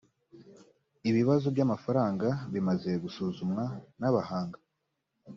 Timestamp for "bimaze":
2.53-2.91